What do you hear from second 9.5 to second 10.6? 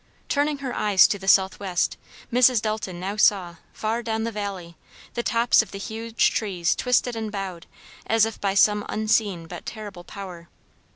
terrible power.